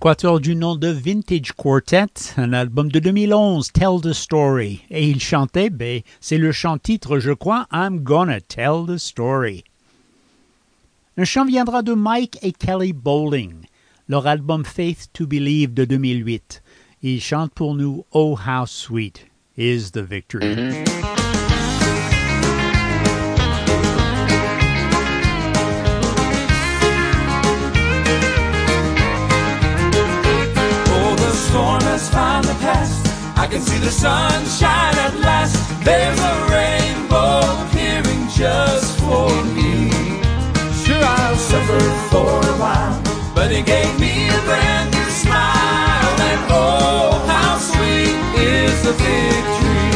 quatuor 0.00 0.38
du 0.38 0.54
nom 0.54 0.76
de 0.76 0.88
Vintage 0.88 1.52
Quartet, 1.52 2.34
un 2.36 2.52
album 2.52 2.90
de 2.90 3.00
2011, 3.00 3.72
Tell 3.72 4.00
the 4.00 4.12
Story. 4.12 4.84
Et 4.90 5.08
il 5.08 5.20
chantait, 5.20 5.70
ben, 5.70 6.02
c'est 6.20 6.38
le 6.38 6.52
chant-titre, 6.52 7.18
je 7.18 7.32
crois, 7.32 7.66
I'm 7.72 8.00
Gonna 8.00 8.40
Tell 8.40 8.86
the 8.86 8.96
Story. 8.96 9.64
Un 11.16 11.24
chant 11.24 11.44
viendra 11.44 11.82
de 11.82 11.94
Mike 11.94 12.38
et 12.42 12.52
Kelly 12.52 12.92
Bowling, 12.92 13.66
leur 14.08 14.26
album 14.26 14.64
Faith 14.64 15.08
to 15.12 15.26
Believe 15.26 15.74
de 15.74 15.84
2008. 15.84 16.62
Ils 17.02 17.20
chantent 17.20 17.54
pour 17.54 17.74
nous 17.74 18.04
Oh 18.12 18.36
How 18.36 18.66
Sweet 18.66 19.26
is 19.56 19.90
the 19.90 19.98
Victory. 19.98 20.84
Can 33.58 33.66
see 33.66 33.78
the 33.78 33.90
sunshine 33.90 34.96
at 34.98 35.14
last. 35.18 35.56
There's 35.84 36.20
a 36.20 36.34
rainbow 36.54 37.40
appearing 37.64 38.28
just 38.28 38.98
for 39.00 39.30
me. 39.56 39.90
Sure, 40.82 41.02
I'll 41.02 41.34
suffer 41.36 41.80
for 42.10 42.30
a 42.52 42.56
while, 42.62 43.02
but 43.34 43.50
it 43.50 43.66
gave 43.66 43.92
me 43.98 44.28
a 44.28 44.40
brand 44.46 44.92
new 44.94 45.10
smile. 45.10 46.14
And 46.30 46.40
oh, 46.50 47.24
how 47.26 47.58
sweet 47.58 48.18
is 48.38 48.76
the 48.86 48.92
victory! 48.92 49.90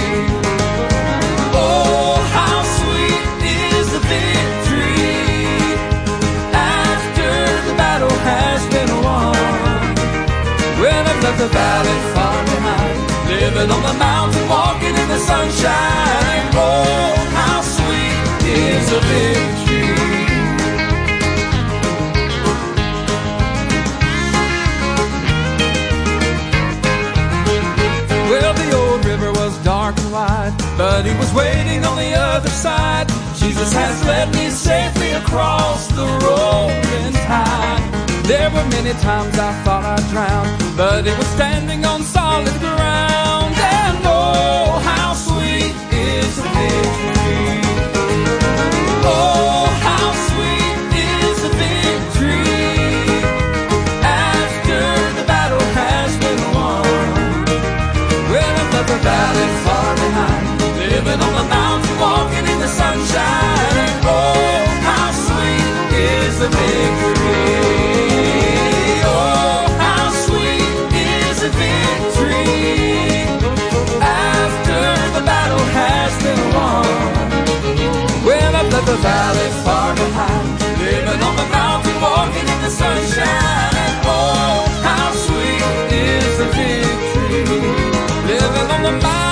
Oh, 1.54 2.18
how 2.38 2.58
sweet 2.78 3.26
is 3.46 3.86
the 3.94 4.02
victory! 4.14 5.22
After 6.50 7.30
the 7.68 7.74
battle 7.76 8.16
has 8.30 8.60
been 8.74 8.90
won. 9.04 9.36
Well, 10.82 11.04
I've 11.10 11.22
left 11.22 11.38
the 11.38 11.48
valley 11.48 11.98
far 12.14 12.51
living 13.40 13.70
on 13.70 13.82
the 13.82 13.96
mountain, 13.98 14.48
walking 14.48 14.94
in 15.02 15.08
the 15.08 15.18
sunshine. 15.18 16.44
Oh, 16.54 17.14
how 17.38 17.60
sweet 17.62 18.18
is 18.48 18.90
the 18.92 19.00
victory! 19.10 20.12
Well, 28.30 28.54
the 28.54 28.70
old 28.76 29.04
river 29.04 29.32
was 29.32 29.56
dark 29.64 29.96
and 29.98 30.12
wide, 30.12 30.54
but 30.76 31.04
he 31.04 31.14
was 31.16 31.32
waiting 31.32 31.84
on 31.84 31.96
the 31.96 32.14
other 32.14 32.50
side. 32.50 33.08
Jesus 33.36 33.72
has 33.72 34.04
led 34.06 34.32
me 34.34 34.50
safely 34.50 35.12
across 35.12 35.88
the 35.88 36.06
rolling 36.24 37.14
tide. 37.28 37.82
There 38.24 38.50
were 38.50 38.66
many 38.76 38.92
times 39.00 39.38
I 39.38 39.52
thought 39.64 39.84
I'd 39.84 40.06
drown, 40.10 40.46
but 40.76 41.06
it 41.06 41.16
was 41.18 41.26
standing 41.28 41.84
on 41.84 42.02
solid 42.02 42.58
ground. 42.60 43.21
Oh, 44.04 44.80
how 44.92 45.14
sweet 45.14 45.74
is 45.92 46.36
the 51.42 51.50
victory. 51.50 52.42
After 54.02 54.80
the 55.18 55.24
battle 55.26 55.66
has 55.78 56.16
been 56.18 56.40
won 56.54 56.82
with 58.32 58.62
a 58.64 58.66
pepper 58.72 58.98
ballot 59.04 59.52
for 59.64 59.88
the 60.78 60.86
living 60.94 61.20
on 61.20 61.34
the 61.40 61.46
mountain, 61.48 61.96
walking 62.00 62.46
in 62.52 62.58
the 62.60 62.68
sunshine. 62.68 64.00
Oh 64.04 64.66
how 64.88 65.12
sweet 65.12 65.98
is 65.98 66.40
a 66.40 66.48
victory! 66.48 67.81
The 78.92 78.98
valley 78.98 79.50
far 79.64 79.94
behind, 79.94 80.60
living 80.78 81.22
on 81.28 81.34
the 81.36 81.48
mountain, 81.48 81.96
walking 82.02 82.46
in 82.54 82.60
the 82.60 82.68
sunshine. 82.68 83.94
Oh, 84.04 84.68
how 84.86 85.08
sweet 85.24 85.64
is 85.90 86.36
the 86.36 86.48
victory! 86.56 87.42
Living 88.28 88.68
on 88.76 88.82
the 88.88 88.92
mountain, 89.00 89.31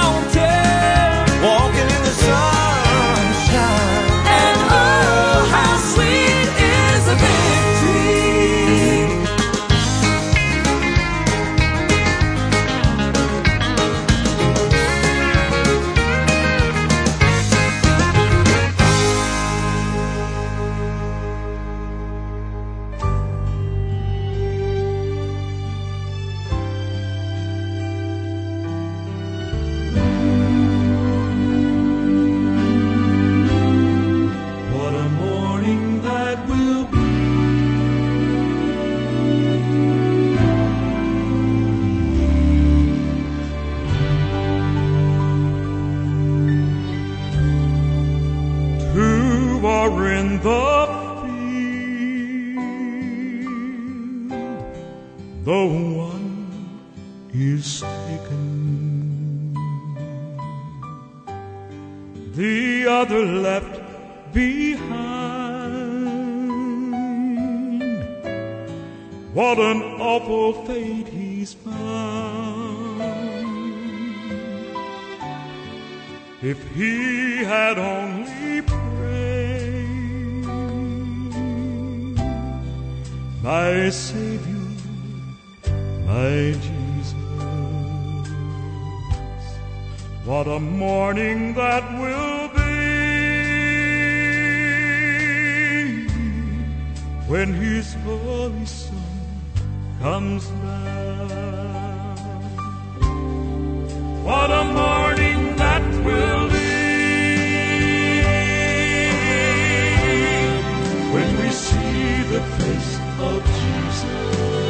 face 112.59 112.99
of 113.21 113.45
Jesus. 113.45 114.70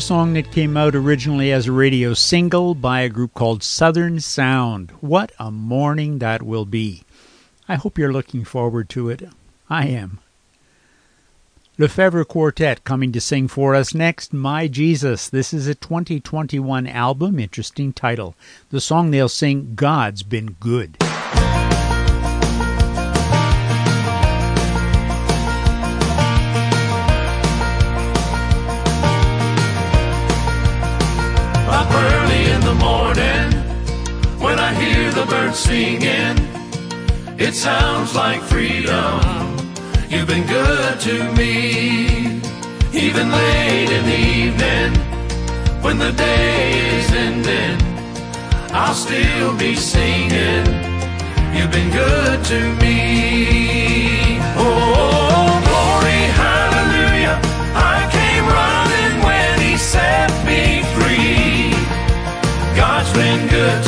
Song 0.00 0.34
that 0.34 0.52
came 0.52 0.76
out 0.76 0.94
originally 0.94 1.50
as 1.50 1.66
a 1.66 1.72
radio 1.72 2.14
single 2.14 2.74
by 2.74 3.00
a 3.00 3.08
group 3.08 3.34
called 3.34 3.62
Southern 3.62 4.20
Sound. 4.20 4.90
What 5.00 5.32
a 5.38 5.50
morning 5.50 6.18
that 6.18 6.42
will 6.42 6.64
be. 6.64 7.02
I 7.68 7.76
hope 7.76 7.98
you're 7.98 8.12
looking 8.12 8.44
forward 8.44 8.88
to 8.90 9.08
it. 9.10 9.22
I 9.68 9.86
am. 9.86 10.20
LeFevre 11.78 12.26
Quartet 12.26 12.84
coming 12.84 13.12
to 13.12 13.20
sing 13.20 13.48
for 13.48 13.74
us 13.74 13.94
next, 13.94 14.32
My 14.32 14.68
Jesus. 14.68 15.28
This 15.28 15.52
is 15.52 15.66
a 15.66 15.74
2021 15.74 16.86
album, 16.86 17.38
interesting 17.38 17.92
title. 17.92 18.34
The 18.70 18.80
song 18.80 19.10
they'll 19.10 19.28
sing, 19.28 19.74
God's 19.74 20.22
Been 20.22 20.56
Good. 20.60 20.96
birds 35.28 35.58
singing. 35.58 36.38
It 37.38 37.54
sounds 37.54 38.14
like 38.14 38.40
freedom. 38.40 39.20
You've 40.08 40.26
been 40.26 40.46
good 40.46 41.00
to 41.00 41.32
me, 41.34 42.40
even 42.92 43.30
late 43.30 43.90
in 43.90 44.04
the 44.12 44.20
evening. 44.44 44.92
When 45.82 45.98
the 45.98 46.12
day 46.12 46.98
is 46.98 47.12
ending, 47.12 47.78
I'll 48.72 48.94
still 48.94 49.56
be 49.56 49.74
singing. 49.76 50.66
You've 51.54 51.72
been 51.72 51.90
good 51.90 52.44
to 52.46 52.60
me. 52.82 54.38
Oh, 54.56 55.60
glory, 55.68 56.22
hallelujah. 56.42 57.38
I 57.74 57.96
came 58.16 58.46
running 58.58 59.24
when 59.26 59.60
He 59.60 59.76
set 59.76 60.30
me 60.46 60.82
free. 60.94 61.70
God's 62.74 63.12
been 63.12 63.46
good 63.48 63.87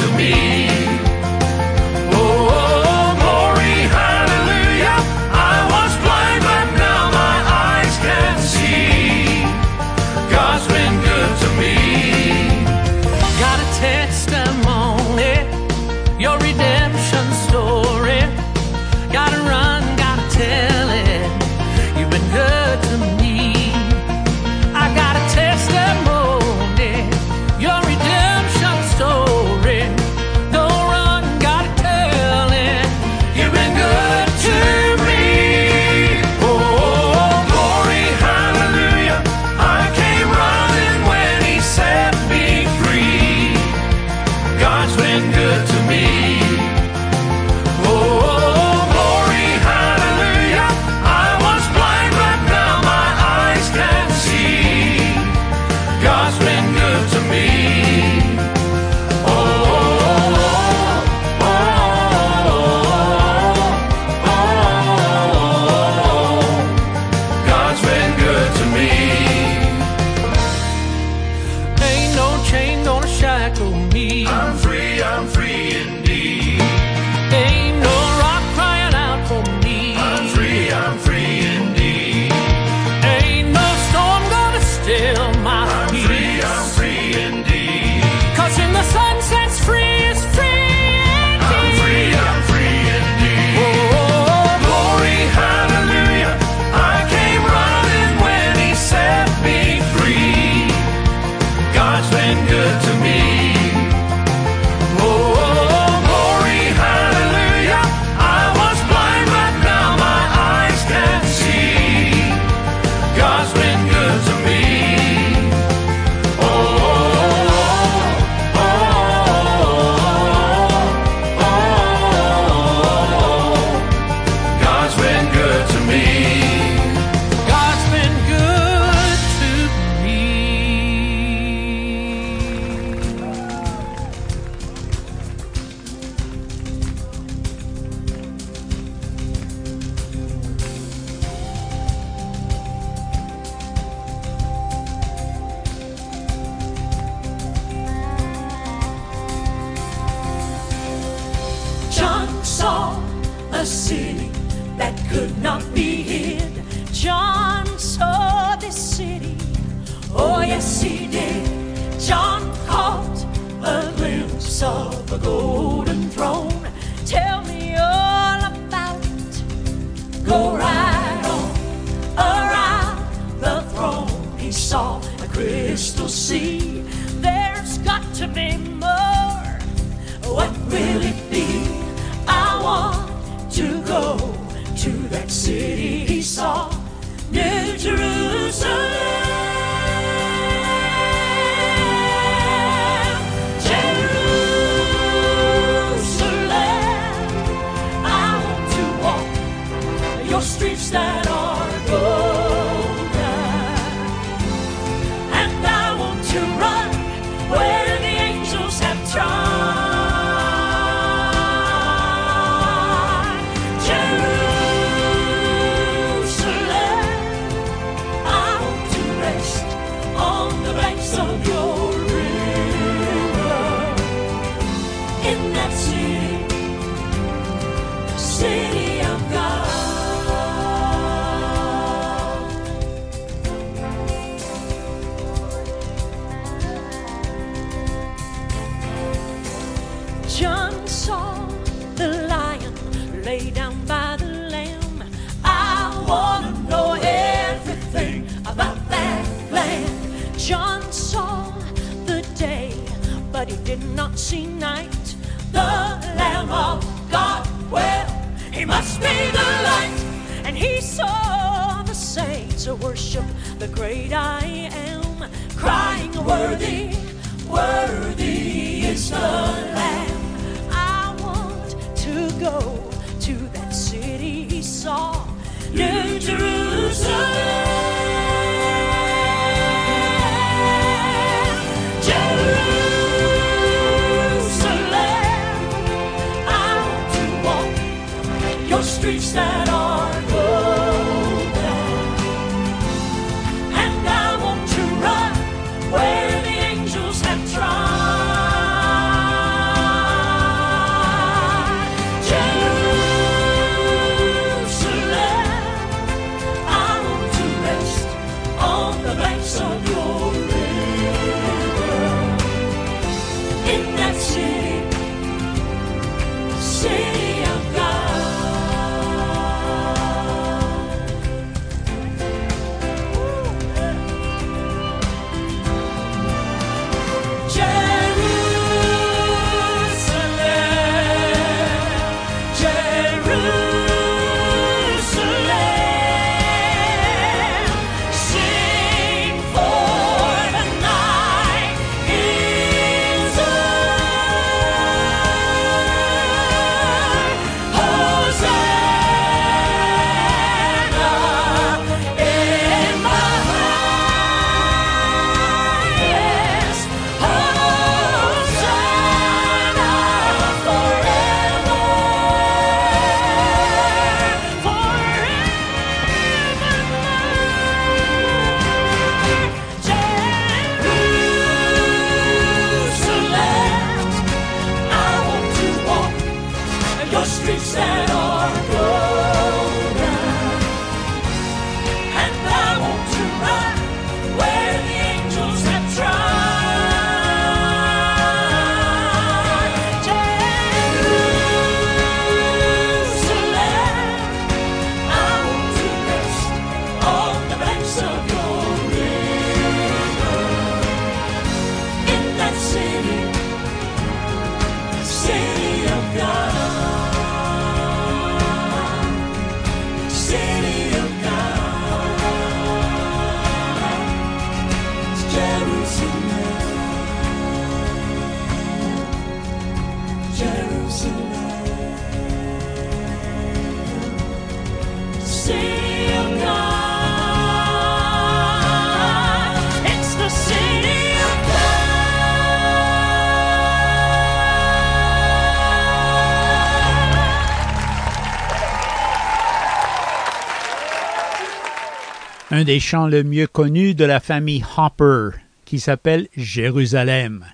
un 442.61 442.65
des 442.65 442.79
chants 442.79 443.07
le 443.07 443.25
mieux 443.25 443.47
connu 443.47 443.95
de 443.95 444.05
la 444.05 444.21
famille 444.21 444.63
Hopper, 444.77 445.31
qui 445.65 445.81
s'appelle 445.81 446.29
Jérusalem. 446.37 447.47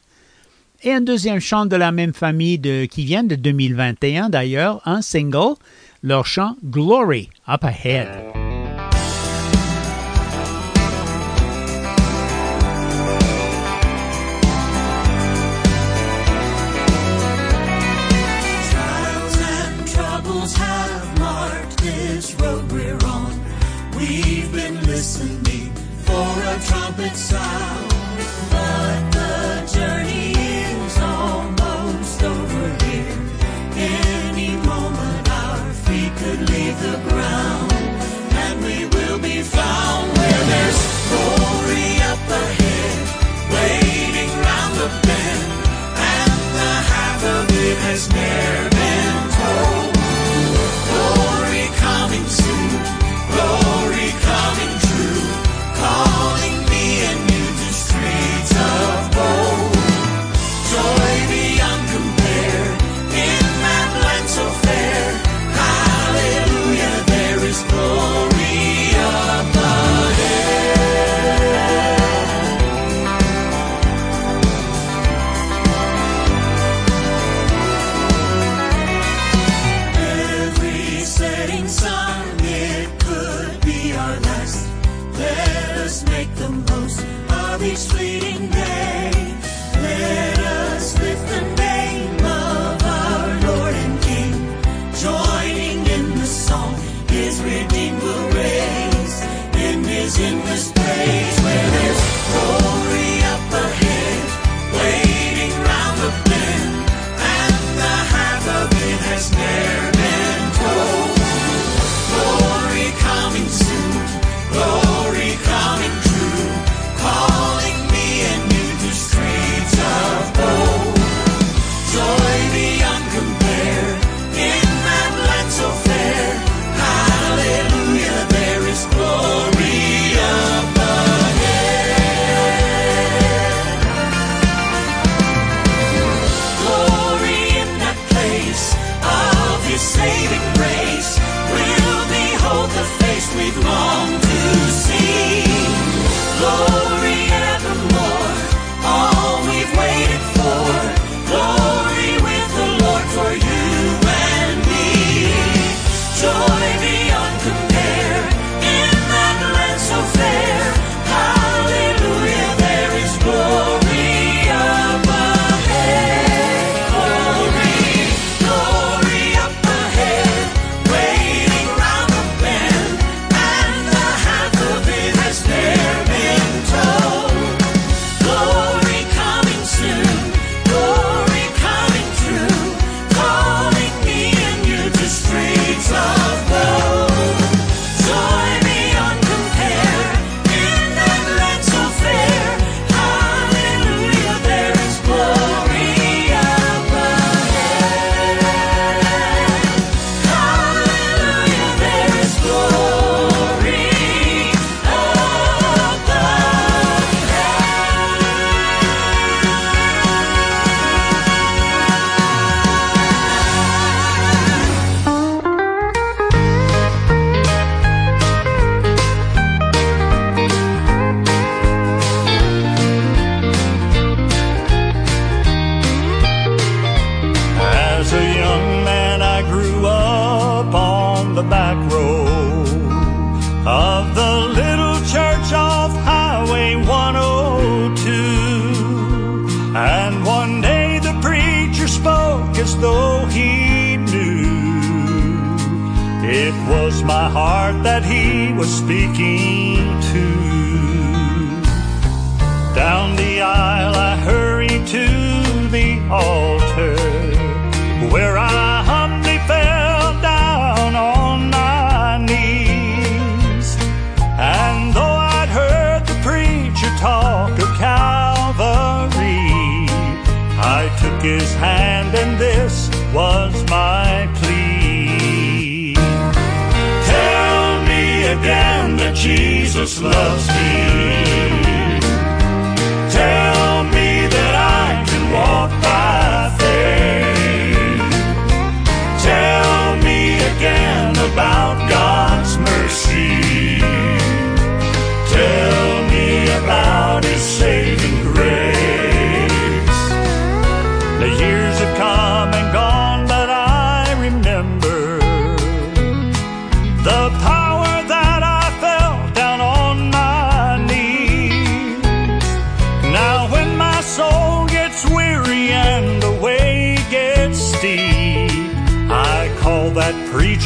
Et 0.82 0.90
un 0.90 1.00
deuxième 1.00 1.38
chant 1.38 1.64
de 1.64 1.76
la 1.76 1.92
même 1.92 2.12
famille 2.12 2.60
qui 2.88 3.04
vient 3.04 3.22
de 3.22 3.36
2021 3.36 4.30
d'ailleurs, 4.30 4.82
un 4.84 5.02
single, 5.02 5.54
leur 6.02 6.26
chant 6.26 6.56
Glory 6.64 7.28
Up 7.46 7.62
Ahead. 7.62 8.35
Has 47.82 48.08
never 48.10 48.75
each 87.62 87.86
fleeting 87.86 88.48
day. 88.50 88.65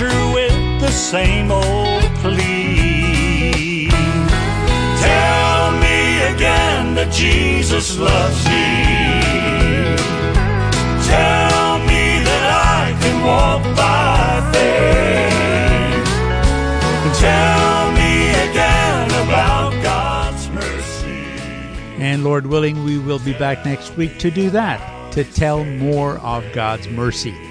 through 0.01 0.33
with 0.33 0.81
the 0.81 0.91
same 0.91 1.53
old 1.53 2.03
plea. 2.23 3.87
Tell 4.99 5.73
me 5.73 6.23
again 6.35 6.95
that 6.95 7.13
Jesus 7.13 7.99
loves 7.99 8.43
me. 8.47 8.87
Tell 11.05 11.79
me 11.81 12.25
that 12.25 12.45
I 12.81 12.97
can 13.03 13.17
walk 13.27 13.63
by 13.77 14.41
faith. 14.55 16.09
Tell 17.21 17.93
me 17.93 18.31
again 18.49 19.11
about 19.27 19.83
God's 19.83 20.49
mercy. 20.49 21.21
And 22.03 22.25
Lord 22.25 22.47
willing, 22.47 22.85
we 22.85 22.97
will 22.99 23.19
be 23.19 23.35
back 23.35 23.67
next 23.67 23.95
week 23.99 24.19
to 24.21 24.31
do 24.31 24.49
that, 24.49 25.13
to 25.13 25.25
tell 25.25 25.63
more 25.63 26.17
of 26.21 26.51
God's 26.55 26.89
mercy. 26.89 27.50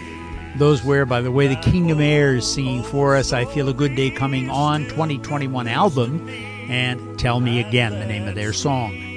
Those 0.58 0.84
were, 0.84 1.06
by 1.06 1.22
the 1.22 1.32
way, 1.32 1.47
the 1.47 1.56
Kingdom 1.56 2.02
Heirs 2.02 2.52
singing 2.52 2.84
for 2.84 3.16
us 3.16 3.32
I 3.34 3.45
Feel 3.45 3.70
a 3.70 3.74
Good 3.74 3.95
Day 3.95 4.10
Coming 4.10 4.50
On 4.50 4.84
2021 4.86 5.68
album, 5.68 6.28
and 6.70 7.18
Tell 7.20 7.39
Me 7.39 7.60
Again, 7.60 8.00
the 8.00 8.06
name 8.06 8.28
of 8.28 8.36
their 8.36 8.52
song. 8.54 9.10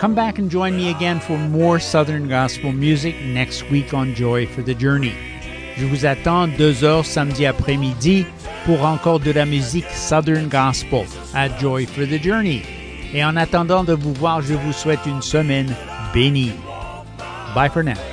Come 0.00 0.14
back 0.14 0.38
and 0.38 0.50
join 0.50 0.76
me 0.76 0.90
again 0.90 1.20
for 1.20 1.36
more 1.36 1.78
Southern 1.78 2.26
Gospel 2.26 2.72
music 2.72 3.20
next 3.20 3.70
week 3.70 3.92
on 3.92 4.14
Joy 4.14 4.46
for 4.46 4.62
the 4.62 4.74
Journey. 4.74 5.14
Je 5.76 5.84
vous 5.84 6.06
attends 6.06 6.48
deux 6.56 6.84
heures 6.84 7.04
samedi 7.04 7.44
après-midi 7.44 8.26
pour 8.64 8.84
encore 8.84 9.20
de 9.20 9.30
la 9.30 9.44
musique 9.44 9.90
Southern 9.90 10.48
Gospel 10.48 11.04
à 11.34 11.48
Joy 11.58 11.84
for 11.84 12.06
the 12.06 12.22
Journey. 12.22 12.62
Et 13.12 13.22
en 13.22 13.36
attendant 13.36 13.84
de 13.84 13.92
vous 13.92 14.14
voir, 14.14 14.40
je 14.40 14.54
vous 14.54 14.72
souhaite 14.72 15.04
une 15.04 15.22
semaine 15.22 15.74
bénie. 16.14 16.52
Bye 17.54 17.68
for 17.68 17.82
now. 17.82 18.09